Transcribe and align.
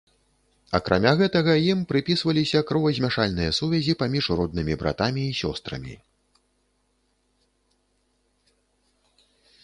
Акрамя 0.77 1.09
гэтага, 1.17 1.51
ім 1.71 1.79
прыпісваліся 1.89 2.59
кровазмяшальныя 2.69 3.51
сувязі 3.57 3.93
паміж 4.01 4.25
роднымі 4.39 4.77
братамі 4.83 5.25
і 5.33 5.35
сёстрамі. 5.41 5.93